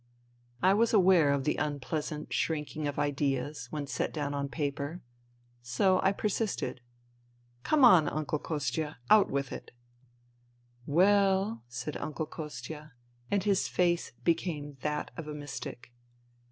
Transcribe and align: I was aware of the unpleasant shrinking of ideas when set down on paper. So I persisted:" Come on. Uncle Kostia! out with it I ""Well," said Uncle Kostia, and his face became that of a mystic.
I 0.63 0.73
was 0.73 0.93
aware 0.95 1.31
of 1.31 1.43
the 1.43 1.57
unpleasant 1.57 2.33
shrinking 2.33 2.87
of 2.87 2.97
ideas 2.97 3.67
when 3.69 3.85
set 3.85 4.11
down 4.11 4.33
on 4.33 4.49
paper. 4.49 5.03
So 5.61 5.99
I 6.01 6.11
persisted:" 6.11 6.81
Come 7.63 7.85
on. 7.85 8.09
Uncle 8.09 8.39
Kostia! 8.39 8.95
out 9.11 9.29
with 9.29 9.51
it 9.51 9.69
I 9.71 9.77
""Well," 10.87 11.63
said 11.67 11.97
Uncle 11.97 12.25
Kostia, 12.25 12.93
and 13.29 13.43
his 13.43 13.67
face 13.67 14.11
became 14.23 14.77
that 14.81 15.11
of 15.17 15.27
a 15.27 15.35
mystic. 15.35 15.91